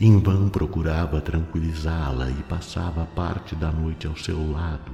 Em 0.00 0.18
vão 0.18 0.48
procurava 0.48 1.20
tranquilizá-la 1.20 2.30
e 2.30 2.42
passava 2.44 3.04
parte 3.04 3.54
da 3.54 3.70
noite 3.70 4.06
ao 4.06 4.16
seu 4.16 4.50
lado, 4.50 4.92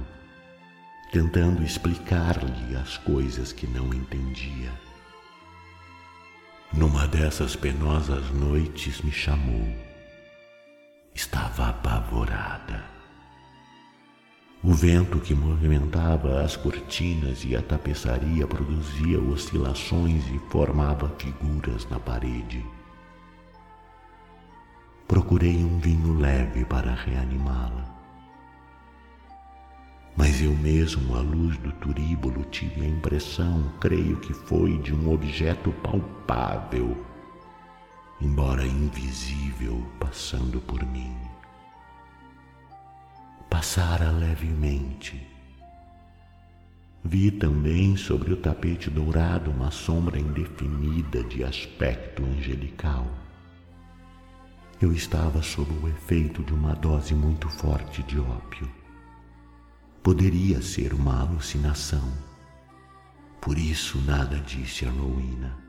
tentando 1.13 1.63
explicar-lhe 1.63 2.75
as 2.75 2.97
coisas 2.97 3.53
que 3.53 3.65
não 3.65 3.93
entendia. 3.93 4.71
Numa 6.73 7.07
dessas 7.07 7.55
penosas 7.55 8.29
noites 8.31 9.01
me 9.01 9.11
chamou. 9.11 9.88
Estava 11.21 11.67
apavorada. 11.67 12.81
O 14.63 14.73
vento 14.73 15.19
que 15.19 15.35
movimentava 15.35 16.41
as 16.41 16.55
cortinas 16.55 17.43
e 17.43 17.57
a 17.57 17.61
tapeçaria 17.61 18.47
produzia 18.47 19.19
oscilações 19.19 20.25
e 20.29 20.39
formava 20.49 21.09
figuras 21.19 21.85
na 21.89 21.99
parede. 21.99 22.65
Procurei 25.09 25.57
um 25.57 25.77
vinho 25.79 26.17
leve 26.17 26.63
para 26.63 26.93
reanimá-la. 26.93 27.83
Mas 30.15 30.41
eu 30.41 30.55
mesmo, 30.55 31.17
à 31.17 31.19
luz 31.19 31.57
do 31.57 31.73
turíbulo, 31.73 32.45
tive 32.45 32.85
a 32.85 32.87
impressão, 32.87 33.69
creio 33.81 34.15
que 34.21 34.33
foi, 34.33 34.77
de 34.77 34.95
um 34.95 35.11
objeto 35.11 35.73
palpável, 35.83 37.08
embora 38.21 38.65
invisível, 38.65 39.85
passando 39.99 40.59
por 40.61 40.85
mim 40.85 41.15
passara 43.49 44.11
levemente. 44.11 45.27
Vi 47.03 47.31
também 47.31 47.97
sobre 47.97 48.31
o 48.31 48.37
tapete 48.37 48.89
dourado 48.89 49.49
uma 49.49 49.71
sombra 49.71 50.19
indefinida 50.19 51.23
de 51.23 51.43
aspecto 51.43 52.23
angelical. 52.23 53.07
Eu 54.79 54.93
estava 54.93 55.41
sob 55.41 55.73
o 55.73 55.87
efeito 55.89 56.43
de 56.43 56.53
uma 56.53 56.73
dose 56.73 57.13
muito 57.13 57.49
forte 57.49 58.03
de 58.03 58.19
ópio. 58.19 58.69
Poderia 60.03 60.61
ser 60.61 60.93
uma 60.93 61.19
alucinação. 61.19 62.13
Por 63.41 63.57
isso 63.57 63.99
nada 64.01 64.37
disse 64.37 64.85
a 64.85 64.89
Rowena. 64.89 65.68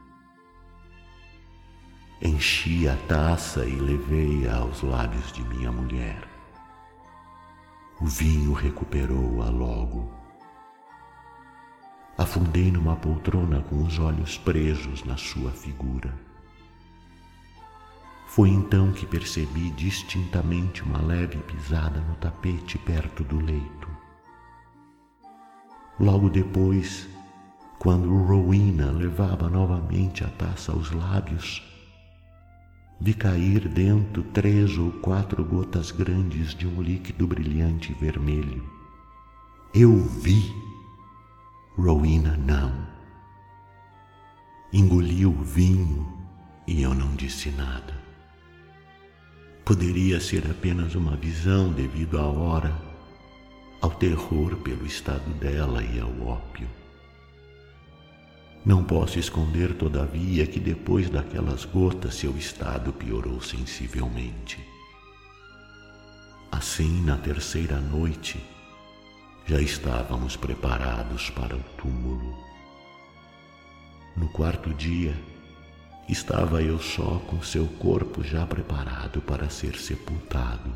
Enchi 2.23 2.87
a 2.87 2.97
taça 3.09 3.65
e 3.65 3.75
levei-a 3.77 4.57
aos 4.59 4.83
lábios 4.83 5.33
de 5.33 5.43
minha 5.43 5.73
mulher. 5.73 6.29
O 7.99 8.05
vinho 8.05 8.53
recuperou-a 8.53 9.49
logo. 9.49 10.13
Afundei 12.19 12.71
numa 12.71 12.95
poltrona 12.95 13.63
com 13.63 13.83
os 13.83 13.99
olhos 13.99 14.37
presos 14.37 15.03
na 15.03 15.17
sua 15.17 15.51
figura. 15.51 16.13
Foi 18.27 18.51
então 18.51 18.93
que 18.93 19.07
percebi 19.07 19.71
distintamente 19.71 20.83
uma 20.83 21.01
leve 21.01 21.39
pisada 21.39 22.03
no 22.03 22.17
tapete 22.17 22.77
perto 22.77 23.25
do 23.25 23.41
leito. 23.41 23.89
Logo 25.99 26.29
depois, 26.29 27.09
quando 27.79 28.15
Rowena 28.25 28.91
levava 28.91 29.49
novamente 29.49 30.23
a 30.23 30.29
taça 30.29 30.71
aos 30.71 30.91
lábios, 30.91 31.70
vi 33.01 33.15
cair 33.15 33.67
dentro 33.67 34.23
três 34.23 34.77
ou 34.77 34.93
quatro 34.93 35.43
gotas 35.43 35.91
grandes 35.91 36.55
de 36.55 36.67
um 36.67 36.83
líquido 36.83 37.27
brilhante 37.27 37.95
vermelho. 37.95 38.63
Eu 39.73 39.97
vi. 39.97 40.55
Rowena 41.77 42.37
não. 42.37 42.87
Engoli 44.73 45.25
o 45.25 45.33
vinho 45.33 46.07
e 46.67 46.83
eu 46.83 46.95
não 46.95 47.15
disse 47.15 47.51
nada. 47.51 47.99
Poderia 49.65 50.21
ser 50.21 50.45
apenas 50.51 50.95
uma 50.95 51.17
visão 51.17 51.73
devido 51.73 52.19
à 52.19 52.27
hora, 52.27 52.77
ao 53.81 53.91
terror 53.93 54.57
pelo 54.57 54.85
estado 54.85 55.33
dela 55.39 55.83
e 55.83 55.99
ao 55.99 56.21
ópio. 56.21 56.69
Não 58.65 58.85
posso 58.85 59.19
esconder, 59.19 59.75
todavia, 59.75 60.47
que 60.47 60.61
depois 60.61 61.09
daquelas 61.09 61.65
gotas 61.65 62.15
seu 62.15 62.37
estado 62.37 62.93
piorou 62.93 63.41
sensivelmente. 63.41 64.59
Assim, 66.53 67.03
na 67.03 67.17
terceira 67.17 67.81
noite, 67.81 68.39
já 69.47 69.59
estávamos 69.63 70.37
preparados 70.37 71.31
para 71.31 71.57
o 71.57 71.63
túmulo. 71.79 72.37
No 74.15 74.29
quarto 74.29 74.75
dia, 74.75 75.17
estava 76.07 76.63
eu 76.63 76.79
só 76.79 77.19
com 77.29 77.41
seu 77.43 77.67
corpo 77.67 78.23
já 78.23 78.47
preparado 78.47 79.23
para 79.23 79.49
ser 79.49 79.75
sepultado. 79.77 80.71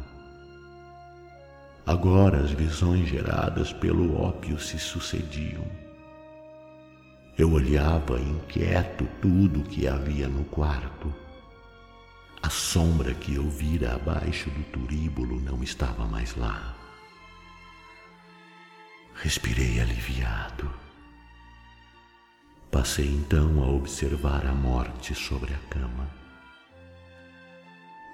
Agora 1.85 2.39
as 2.39 2.51
visões 2.51 3.11
geradas 3.11 3.75
pelo 3.75 4.19
ópio 4.19 4.59
se 4.59 4.79
sucediam 4.79 5.84
eu 7.37 7.53
olhava 7.53 8.21
inquieto 8.21 9.09
tudo 9.21 9.61
o 9.61 9.65
que 9.65 9.89
havia 9.89 10.29
no 10.29 10.45
quarto. 10.45 11.13
A 12.41 12.49
sombra 12.49 13.13
que 13.13 13.35
eu 13.35 13.49
vira 13.51 13.95
abaixo 13.95 14.51
do 14.51 14.63
turíbulo 14.65 15.41
não 15.41 15.63
estava 15.63 16.07
mais 16.07 16.37
lá. 16.37 16.77
Respirei 19.15 19.81
aliviado. 19.81 20.71
Passei 22.71 23.09
então 23.09 23.65
a 23.65 23.69
observar 23.69 24.47
a 24.47 24.53
morte 24.53 25.15
sobre 25.15 25.55
a 25.55 25.59
cama. 25.71 26.09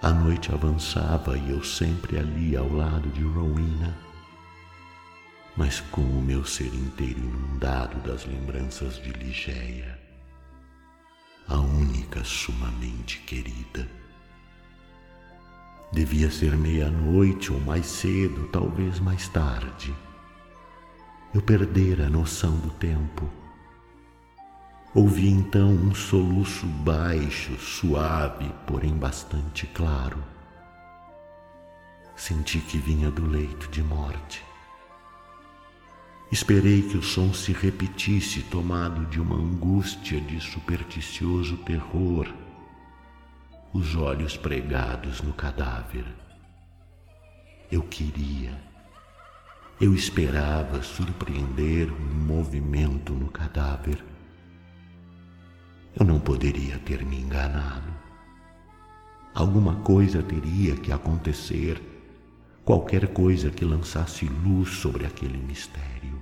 A 0.03 0.11
noite 0.11 0.51
avançava 0.51 1.37
e 1.37 1.51
eu 1.51 1.63
sempre 1.63 2.19
ali 2.19 2.57
ao 2.57 2.73
lado 2.73 3.11
de 3.11 3.23
Rowena 3.23 4.10
mas 5.61 5.79
com 5.79 6.01
o 6.01 6.23
meu 6.23 6.43
ser 6.43 6.73
inteiro 6.75 7.21
inundado 7.21 8.01
das 8.01 8.25
lembranças 8.25 8.95
de 8.95 9.11
Ligeia, 9.11 10.01
a 11.47 11.61
única 11.61 12.25
sumamente 12.25 13.19
querida. 13.27 13.87
Devia 15.93 16.31
ser 16.31 16.57
meia-noite 16.57 17.53
ou 17.53 17.61
mais 17.61 17.85
cedo, 17.85 18.49
talvez 18.49 18.99
mais 19.01 19.29
tarde. 19.29 19.95
Eu 21.35 21.43
perdera 21.43 22.07
a 22.07 22.11
noção 22.11 22.57
do 22.57 22.71
tempo. 22.71 23.29
Ouvi 24.95 25.29
então 25.29 25.73
um 25.73 25.95
soluço 25.95 26.65
baixo, 26.65 27.55
suave, 27.59 28.51
porém 28.67 28.97
bastante 28.97 29.67
claro. 29.67 30.25
Senti 32.17 32.61
que 32.61 32.79
vinha 32.79 33.11
do 33.11 33.27
leito 33.27 33.69
de 33.69 33.83
morte. 33.83 34.50
Esperei 36.33 36.83
que 36.83 36.97
o 36.97 37.03
som 37.03 37.35
se 37.35 37.53
repetisse, 37.53 38.43
tomado 38.43 39.05
de 39.07 39.21
uma 39.21 39.35
angústia 39.35 40.21
de 40.21 40.41
supersticioso 40.41 41.57
terror, 41.59 42.33
os 43.73 43.97
olhos 43.97 44.37
pregados 44.37 45.21
no 45.23 45.33
cadáver. 45.33 46.05
Eu 47.71 47.83
queria, 47.83 48.57
eu 49.81 49.93
esperava 49.93 50.83
surpreender 50.83 51.93
um 51.93 52.25
movimento 52.25 53.13
no 53.13 53.29
cadáver. 53.29 54.05
Eu 55.99 56.07
não 56.07 56.21
poderia 56.21 56.79
ter 56.79 57.05
me 57.05 57.21
enganado. 57.21 57.93
Alguma 59.35 59.77
coisa 59.77 60.23
teria 60.23 60.77
que 60.77 60.93
acontecer, 60.93 61.83
qualquer 62.65 63.09
coisa 63.09 63.51
que 63.51 63.65
lançasse 63.65 64.27
luz 64.27 64.71
sobre 64.71 65.07
aquele 65.07 65.39
mistério. 65.39 66.20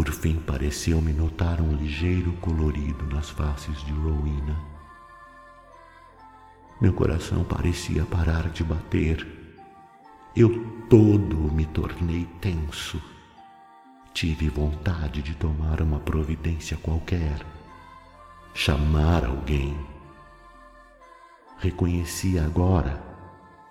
Por 0.00 0.10
fim, 0.14 0.36
pareceu-me 0.36 1.12
notar 1.12 1.60
um 1.60 1.74
ligeiro 1.74 2.32
colorido 2.40 3.04
nas 3.14 3.28
faces 3.28 3.84
de 3.84 3.92
Rowena. 3.92 4.58
Meu 6.80 6.94
coração 6.94 7.44
parecia 7.44 8.06
parar 8.06 8.48
de 8.48 8.64
bater. 8.64 9.28
Eu 10.34 10.64
todo 10.88 11.36
me 11.52 11.66
tornei 11.66 12.26
tenso. 12.40 12.98
Tive 14.14 14.48
vontade 14.48 15.20
de 15.20 15.34
tomar 15.34 15.82
uma 15.82 16.00
providência 16.00 16.78
qualquer, 16.78 17.44
chamar 18.54 19.26
alguém. 19.26 19.76
Reconheci 21.58 22.38
agora 22.38 23.02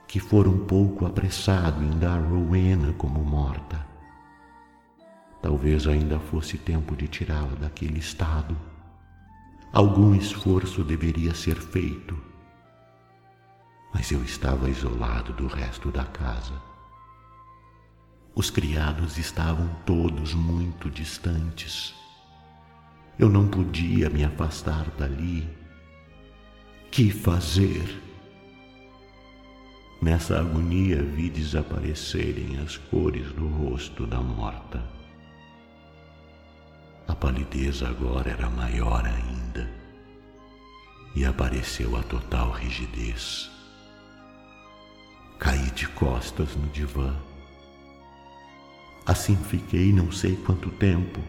que 0.08 0.20
fora 0.20 0.48
um 0.48 0.64
pouco 0.68 1.08
apressado 1.08 1.84
em 1.84 1.98
dar 1.98 2.20
Rowena 2.20 2.94
como 3.00 3.20
morta. 3.26 3.89
Talvez 5.42 5.88
ainda 5.88 6.20
fosse 6.20 6.58
tempo 6.58 6.96
de 6.96 7.08
tirá-la 7.08 7.56
daquele 7.56 8.00
estado. 8.00 8.58
Algum 9.72 10.14
esforço 10.14 10.84
deveria 10.84 11.34
ser 11.34 11.56
feito. 11.56 12.18
Mas 13.94 14.12
eu 14.12 14.24
estava 14.24 14.70
isolado 14.70 15.32
do 15.34 15.48
resto 15.48 15.92
da 15.92 16.04
casa. 16.04 16.54
Os 18.36 18.50
criados 18.50 19.18
estavam 19.18 19.70
todos 19.86 20.34
muito 20.34 20.90
distantes. 20.90 21.94
Eu 23.18 23.30
não 23.30 23.48
podia 23.48 24.10
me 24.10 24.24
afastar 24.24 24.90
dali. 24.92 25.48
Que 26.92 27.12
fazer? 27.12 28.02
Nessa 30.02 30.40
agonia 30.40 31.04
vi 31.04 31.30
desaparecerem 31.30 32.60
as 32.60 32.78
cores 32.78 33.32
do 33.34 33.48
rosto 33.48 34.08
da 34.08 34.22
morta. 34.22 34.99
A 37.10 37.16
palidez 37.16 37.82
agora 37.82 38.30
era 38.30 38.48
maior 38.52 39.04
ainda 39.04 39.68
e 41.16 41.26
apareceu 41.26 41.98
a 41.98 42.04
total 42.04 42.52
rigidez. 42.52 43.50
Caí 45.40 45.72
de 45.72 45.88
costas 45.88 46.56
no 46.56 46.68
divã. 46.68 47.16
Assim 49.08 49.36
fiquei 49.36 49.92
não 49.92 50.12
sei 50.12 50.36
quanto 50.36 50.70
tempo. 50.70 51.20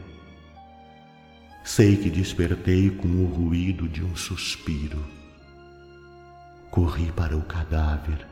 Sei 1.65 1.97
que 1.97 2.11
despertei 2.11 2.91
com 2.91 3.09
o 3.09 3.25
ruído 3.25 3.89
de 3.89 4.05
um 4.05 4.15
suspiro. 4.15 5.03
Corri 6.71 7.11
para 7.13 7.35
o 7.35 7.43
cadáver 7.43 8.27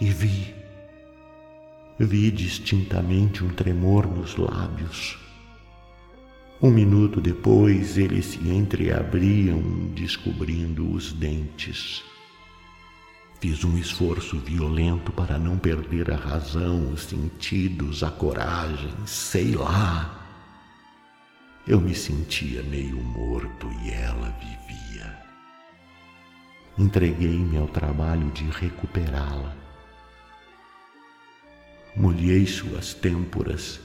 e 0.00 0.08
vi, 0.08 0.54
vi 1.98 2.30
distintamente 2.30 3.42
um 3.42 3.48
tremor 3.48 4.06
nos 4.06 4.36
lábios 4.36 5.27
um 6.60 6.70
minuto 6.70 7.20
depois, 7.20 7.96
eles 7.96 8.26
se 8.26 8.48
entreabriam, 8.48 9.62
descobrindo 9.94 10.90
os 10.90 11.12
dentes. 11.12 12.02
Fiz 13.40 13.62
um 13.62 13.78
esforço 13.78 14.40
violento 14.40 15.12
para 15.12 15.38
não 15.38 15.56
perder 15.56 16.10
a 16.10 16.16
razão, 16.16 16.92
os 16.92 17.02
sentidos, 17.02 18.02
a 18.02 18.10
coragem, 18.10 18.92
sei 19.06 19.54
lá. 19.54 20.26
Eu 21.64 21.80
me 21.80 21.94
sentia 21.94 22.60
meio 22.64 22.96
morto 22.96 23.70
e 23.84 23.90
ela 23.90 24.36
vivia. 24.40 25.16
Entreguei-me 26.76 27.56
ao 27.56 27.68
trabalho 27.68 28.32
de 28.32 28.42
recuperá-la. 28.50 29.54
Molhei 31.94 32.46
suas 32.46 32.94
têmporas 32.94 33.80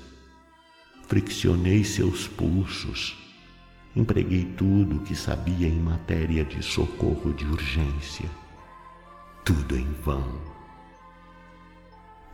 friccionei 1.07 1.83
seus 1.83 2.27
pulsos, 2.27 3.17
empreguei 3.95 4.45
tudo 4.45 4.97
o 4.97 4.99
que 5.01 5.15
sabia 5.15 5.67
em 5.67 5.79
matéria 5.79 6.43
de 6.43 6.63
socorro 6.63 7.33
de 7.33 7.45
urgência. 7.45 8.29
Tudo 9.45 9.77
em 9.77 9.91
vão. 10.03 10.41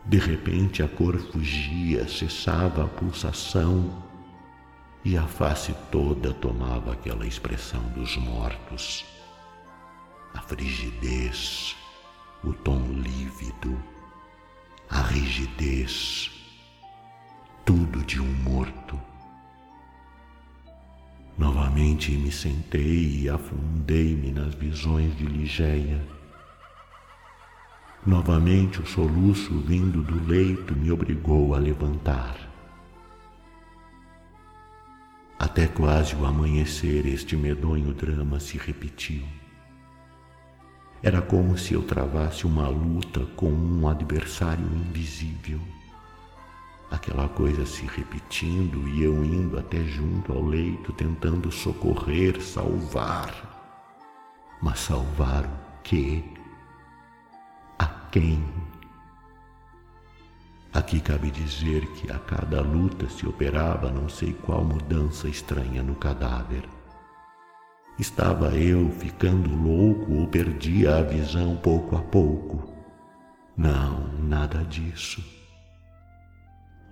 De 0.06 0.18
repente 0.18 0.82
a 0.82 0.88
cor 0.88 1.18
fugia, 1.18 2.08
cessava 2.08 2.84
a 2.84 2.88
pulsação 2.88 4.02
e 5.04 5.16
a 5.16 5.26
face 5.26 5.74
toda 5.90 6.32
tomava 6.32 6.92
aquela 6.92 7.26
expressão 7.26 7.82
dos 7.90 8.16
mortos. 8.16 9.04
A 10.32 10.40
frigidez, 10.40 11.76
o 12.44 12.52
tom 12.52 12.80
lívido, 12.92 13.76
a 14.88 15.02
rigidez 15.02 16.39
tudo 17.70 18.04
de 18.04 18.20
um 18.20 18.32
morto. 18.42 18.98
Novamente 21.38 22.10
me 22.10 22.32
sentei 22.32 23.20
e 23.20 23.28
afundei-me 23.28 24.32
nas 24.32 24.56
visões 24.56 25.16
de 25.16 25.24
Ligeia. 25.24 26.04
Novamente 28.04 28.80
o 28.80 28.86
soluço 28.86 29.56
vindo 29.60 30.02
do 30.02 30.20
leito 30.26 30.74
me 30.74 30.90
obrigou 30.90 31.54
a 31.54 31.58
levantar. 31.58 32.36
Até 35.38 35.68
quase 35.68 36.16
o 36.16 36.26
amanhecer, 36.26 37.06
este 37.06 37.36
medonho 37.36 37.94
drama 37.94 38.40
se 38.40 38.58
repetiu. 38.58 39.22
Era 41.00 41.22
como 41.22 41.56
se 41.56 41.74
eu 41.74 41.84
travasse 41.84 42.44
uma 42.48 42.66
luta 42.66 43.20
com 43.36 43.52
um 43.52 43.86
adversário 43.86 44.66
invisível 44.66 45.60
aquela 46.90 47.28
coisa 47.28 47.64
se 47.64 47.86
repetindo 47.86 48.88
e 48.88 49.02
eu 49.02 49.24
indo 49.24 49.58
até 49.58 49.82
junto 49.84 50.32
ao 50.32 50.42
leito 50.42 50.92
tentando 50.92 51.50
socorrer, 51.52 52.42
salvar. 52.42 53.32
Mas 54.60 54.80
salvar 54.80 55.44
o 55.44 55.82
quê? 55.82 56.24
A 57.78 57.86
quem? 57.86 58.44
Aqui 60.72 61.00
cabe 61.00 61.30
dizer 61.30 61.86
que 61.94 62.10
a 62.12 62.18
cada 62.18 62.60
luta 62.60 63.08
se 63.08 63.26
operava 63.26 63.90
não 63.90 64.08
sei 64.08 64.32
qual 64.32 64.64
mudança 64.64 65.28
estranha 65.28 65.82
no 65.82 65.94
cadáver. 65.94 66.68
Estava 67.98 68.56
eu 68.56 68.90
ficando 68.92 69.50
louco 69.54 70.12
ou 70.12 70.26
perdia 70.26 70.96
a 70.96 71.02
visão 71.02 71.56
pouco 71.56 71.96
a 71.96 72.00
pouco? 72.00 72.74
Não, 73.56 74.08
nada 74.18 74.64
disso. 74.64 75.39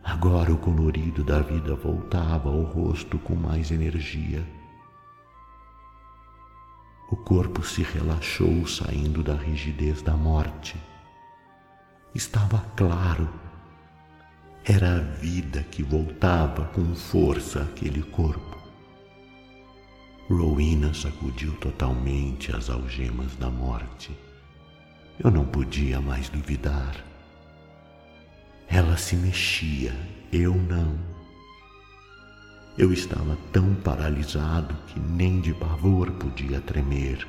Agora 0.09 0.51
o 0.51 0.57
colorido 0.57 1.23
da 1.23 1.41
vida 1.41 1.75
voltava 1.75 2.49
ao 2.49 2.63
rosto 2.63 3.19
com 3.19 3.35
mais 3.35 3.71
energia. 3.71 4.43
O 7.11 7.17
corpo 7.17 7.63
se 7.63 7.83
relaxou, 7.83 8.67
saindo 8.67 9.23
da 9.23 9.35
rigidez 9.35 10.01
da 10.01 10.17
morte. 10.17 10.77
Estava 12.15 12.65
claro. 12.75 13.29
Era 14.65 14.97
a 14.97 15.01
vida 15.01 15.63
que 15.65 15.83
voltava 15.83 16.65
com 16.69 16.95
força 16.95 17.61
àquele 17.61 18.03
corpo. 18.03 18.57
Rowena 20.27 20.95
sacudiu 20.95 21.53
totalmente 21.57 22.51
as 22.57 22.71
algemas 22.71 23.37
da 23.37 23.51
morte. 23.51 24.11
Eu 25.23 25.31
não 25.31 25.45
podia 25.45 26.01
mais 26.01 26.31
duvidar. 26.31 27.08
Ela 28.69 28.97
se 28.97 29.17
mexia, 29.17 29.95
eu 30.31 30.55
não. 30.55 30.99
Eu 32.77 32.93
estava 32.93 33.37
tão 33.53 33.75
paralisado 33.75 34.77
que 34.87 35.01
nem 35.01 35.41
de 35.41 35.55
pavor 35.55 36.13
podia 36.13 36.61
tremer. 36.61 37.27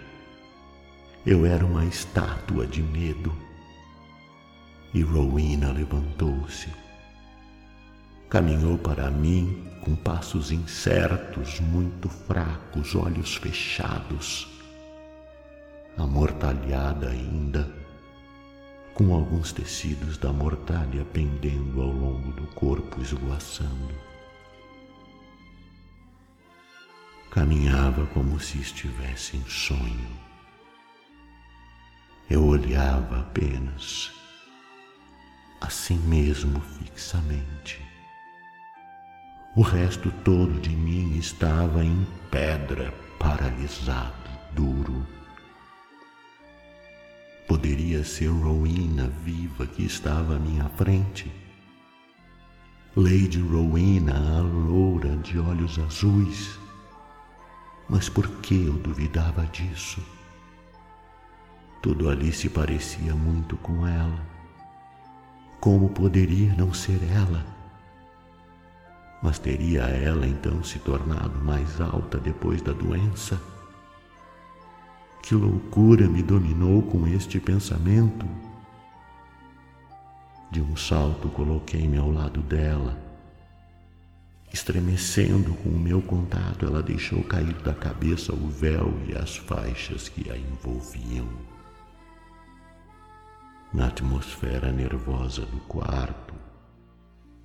Eu 1.25 1.45
era 1.45 1.65
uma 1.65 1.85
estátua 1.85 2.67
de 2.67 2.83
medo. 2.83 3.33
E 4.93 5.01
Rowena 5.01 5.71
levantou-se. 5.71 6.69
Caminhou 8.29 8.77
para 8.77 9.09
mim 9.09 9.65
com 9.81 9.95
passos 9.95 10.51
incertos, 10.51 11.59
muito 11.59 12.09
fracos, 12.09 12.93
olhos 12.95 13.35
fechados, 13.35 14.47
amortalhada 15.97 17.09
ainda, 17.09 17.78
com 18.93 19.13
alguns 19.13 19.51
tecidos 19.53 20.17
da 20.17 20.31
mortalha 20.33 21.05
pendendo 21.05 21.81
ao 21.81 21.91
longo 21.91 22.31
do 22.33 22.47
corpo 22.47 23.01
esvoaçando. 23.01 23.93
Caminhava 27.31 28.07
como 28.07 28.39
se 28.39 28.57
estivesse 28.59 29.37
em 29.37 29.45
sonho. 29.45 30.09
Eu 32.29 32.45
olhava 32.45 33.19
apenas, 33.21 34.11
assim 35.61 35.97
mesmo 35.97 36.59
fixamente. 36.59 37.81
O 39.55 39.61
resto 39.61 40.11
todo 40.23 40.59
de 40.59 40.69
mim 40.69 41.17
estava 41.17 41.83
em 41.83 42.05
pedra, 42.29 42.93
paralisado, 43.17 44.29
duro. 44.53 45.18
Poderia 47.49 48.03
ser 48.03 48.27
Rowena 48.27 49.07
viva 49.25 49.65
que 49.65 49.83
estava 49.83 50.35
à 50.35 50.39
minha 50.39 50.69
frente. 50.69 51.31
Lady 52.95 53.41
Rowena, 53.41 54.13
a 54.37 54.41
loura 54.41 55.17
de 55.17 55.39
olhos 55.39 55.79
azuis. 55.79 56.59
Mas 57.89 58.07
por 58.07 58.27
que 58.41 58.67
eu 58.67 58.73
duvidava 58.73 59.47
disso? 59.47 59.99
Tudo 61.81 62.07
ali 62.07 62.31
se 62.31 62.49
parecia 62.49 63.15
muito 63.15 63.57
com 63.57 63.87
ela. 63.87 64.23
Como 65.59 65.89
poderia 65.89 66.53
não 66.53 66.71
ser 66.71 66.99
ela? 67.11 67.43
Mas 69.23 69.39
teria 69.39 69.85
ela 69.85 70.27
então 70.27 70.63
se 70.63 70.77
tornado 70.77 71.43
mais 71.43 71.81
alta 71.81 72.19
depois 72.19 72.61
da 72.61 72.73
doença? 72.73 73.41
Que 75.21 75.35
loucura 75.35 76.07
me 76.07 76.23
dominou 76.23 76.81
com 76.81 77.07
este 77.07 77.39
pensamento? 77.39 78.25
De 80.51 80.61
um 80.61 80.75
salto 80.75 81.29
coloquei-me 81.29 81.97
ao 81.97 82.11
lado 82.11 82.41
dela. 82.41 82.97
Estremecendo 84.51 85.53
com 85.55 85.69
o 85.69 85.79
meu 85.79 86.01
contato, 86.01 86.65
ela 86.65 86.81
deixou 86.81 87.23
cair 87.23 87.53
da 87.61 87.73
cabeça 87.73 88.33
o 88.33 88.49
véu 88.49 88.91
e 89.07 89.15
as 89.15 89.37
faixas 89.37 90.09
que 90.09 90.31
a 90.31 90.35
envolviam. 90.35 91.27
Na 93.71 93.87
atmosfera 93.87 94.71
nervosa 94.71 95.45
do 95.45 95.59
quarto, 95.67 96.33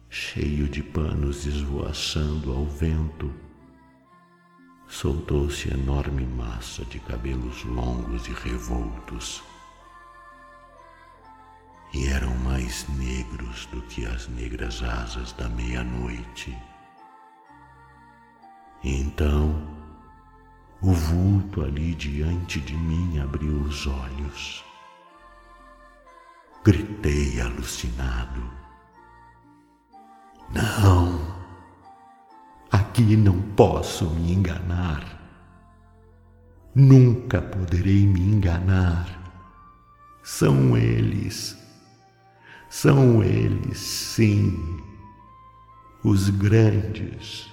cheio 0.08 0.66
de 0.66 0.82
panos 0.82 1.44
esvoaçando 1.44 2.50
ao 2.50 2.64
vento, 2.64 3.30
soltou-se 4.88 5.72
enorme 5.72 6.26
massa 6.26 6.84
de 6.84 6.98
cabelos 7.00 7.64
longos 7.64 8.26
e 8.26 8.32
revoltos. 8.32 9.42
E 11.92 12.06
eram 12.08 12.34
mais 12.38 12.86
negros 12.88 13.66
do 13.66 13.80
que 13.82 14.04
as 14.06 14.28
negras 14.28 14.82
asas 14.82 15.32
da 15.32 15.48
meia-noite. 15.48 16.56
Então, 18.82 19.54
o 20.82 20.92
vulto 20.92 21.64
ali 21.64 21.94
diante 21.94 22.60
de 22.60 22.76
mim 22.76 23.18
abriu 23.18 23.60
os 23.62 23.86
olhos. 23.86 24.64
Gritei 26.62 27.40
alucinado. 27.40 28.42
Não, 30.50 31.33
aqui 32.70 33.16
não 33.16 33.40
posso 33.40 34.08
me 34.10 34.32
enganar. 34.32 35.14
Nunca 36.74 37.40
poderei 37.40 38.06
me 38.06 38.20
enganar. 38.20 39.22
São 40.22 40.76
eles, 40.76 41.56
são 42.68 43.22
eles, 43.22 43.78
sim, 43.78 44.82
os 46.02 46.30
grandes, 46.30 47.46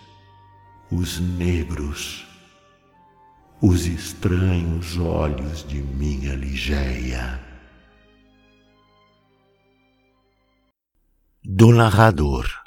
os 0.92 1.20
negros, 1.20 2.26
os 3.62 3.86
estranhos 3.86 4.98
olhos 4.98 5.68
de 5.68 5.82
minha 5.82 6.34
Ligeia. 6.34 7.40
Do 11.44 11.72
narrador. 11.72 12.61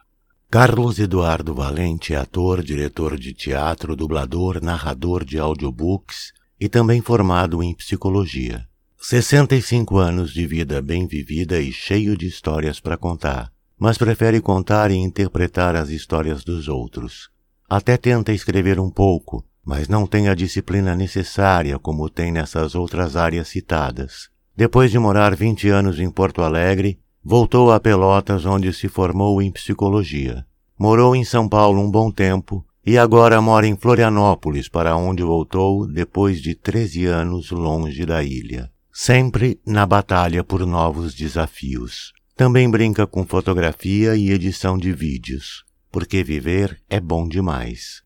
Carlos 0.55 1.01
Eduardo 1.01 1.53
Valente 1.53 2.15
é 2.15 2.17
ator, 2.17 2.63
diretor 2.63 3.19
de 3.19 3.35
teatro, 3.35 3.97
dublador, 3.97 4.63
narrador 4.63 5.25
de 5.25 5.37
audiobooks 5.37 6.33
e 6.61 6.69
também 6.69 7.01
formado 7.01 7.61
em 7.61 7.75
psicologia. 7.75 8.65
65 8.97 9.99
anos 9.99 10.33
de 10.33 10.47
vida 10.47 10.81
bem 10.81 11.09
vivida 11.09 11.61
e 11.61 11.73
cheio 11.73 12.17
de 12.17 12.29
histórias 12.29 12.79
para 12.79 12.97
contar, 12.97 13.51
mas 13.77 13.99
prefere 13.99 14.41
contar 14.41 14.93
e 14.93 14.95
interpretar 14.95 15.75
as 15.75 15.89
histórias 15.89 16.45
dos 16.45 16.69
outros. 16.69 17.31
Até 17.69 17.97
tenta 17.97 18.33
escrever 18.33 18.79
um 18.79 18.91
pouco, 18.91 19.45
mas 19.67 19.89
não 19.89 20.07
tem 20.07 20.29
a 20.29 20.37
disciplina 20.37 20.95
necessária 20.95 21.81
como 21.81 22.09
tem 22.09 22.31
nessas 22.31 22.77
outras 22.77 23.17
áreas 23.17 23.49
citadas. 23.49 24.29
Depois 24.57 24.93
de 24.93 25.01
morar 25.01 25.35
20 25.35 25.69
anos 25.69 25.99
em 25.99 26.09
Porto 26.09 26.43
Alegre, 26.43 27.01
Voltou 27.27 27.73
a 27.73 27.81
Pelotas, 27.81 28.45
onde 28.45 28.71
se 28.71 28.87
formou 28.87 29.41
em 29.41 29.51
psicologia. 29.51 30.45
Morou 30.79 31.17
em 31.17 31.25
São 31.25 31.49
Paulo 31.49 31.81
um 31.81 31.91
bom 31.91 32.11
tempo 32.11 32.63
e 32.85 32.99
agora 32.99 33.41
mora 33.41 33.67
em 33.67 33.75
Florianópolis, 33.75 34.69
para 34.69 34.95
onde 34.95 35.23
voltou 35.23 35.87
depois 35.91 36.43
de 36.43 36.55
13 36.55 37.07
anos 37.07 37.51
longe 37.51 38.05
da 38.05 38.23
ilha. 38.23 38.71
Sempre 38.93 39.59
na 39.67 39.87
batalha 39.87 40.45
por 40.45 40.67
novos 40.67 41.15
desafios. 41.15 42.13
Também 42.37 42.71
brinca 42.71 43.07
com 43.07 43.25
fotografia 43.25 44.15
e 44.17 44.31
edição 44.31 44.77
de 44.77 44.93
vídeos, 44.93 45.65
porque 45.91 46.23
viver 46.23 46.79
é 46.91 47.01
bom 47.01 47.27
demais. 47.27 48.03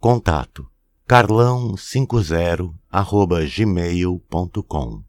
Contato 0.00 0.66
carlão50 1.08 2.74
gmail.com 3.56 5.07